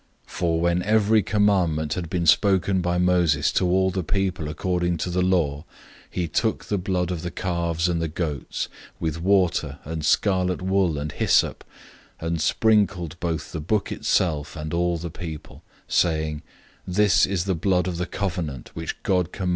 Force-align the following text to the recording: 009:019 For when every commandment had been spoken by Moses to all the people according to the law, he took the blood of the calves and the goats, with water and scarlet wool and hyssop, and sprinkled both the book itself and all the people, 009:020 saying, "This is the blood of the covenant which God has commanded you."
009:019 0.27 0.31
For 0.35 0.59
when 0.59 0.81
every 0.81 1.21
commandment 1.21 1.93
had 1.93 2.09
been 2.09 2.25
spoken 2.25 2.81
by 2.81 2.97
Moses 2.97 3.51
to 3.51 3.67
all 3.69 3.91
the 3.91 4.01
people 4.03 4.47
according 4.49 4.97
to 4.97 5.11
the 5.11 5.21
law, 5.21 5.63
he 6.09 6.27
took 6.27 6.65
the 6.65 6.79
blood 6.79 7.11
of 7.11 7.21
the 7.21 7.29
calves 7.29 7.87
and 7.87 8.01
the 8.01 8.07
goats, 8.07 8.67
with 8.99 9.21
water 9.21 9.77
and 9.85 10.03
scarlet 10.03 10.59
wool 10.59 10.97
and 10.97 11.11
hyssop, 11.11 11.63
and 12.19 12.41
sprinkled 12.41 13.15
both 13.19 13.51
the 13.51 13.61
book 13.61 13.91
itself 13.91 14.55
and 14.55 14.73
all 14.73 14.97
the 14.97 15.11
people, 15.11 15.61
009:020 15.87 15.93
saying, 15.93 16.41
"This 16.87 17.27
is 17.27 17.45
the 17.45 17.53
blood 17.53 17.85
of 17.87 17.97
the 17.97 18.07
covenant 18.07 18.71
which 18.73 18.95
God 19.03 19.27
has 19.27 19.31
commanded 19.33 19.49
you." 19.49 19.49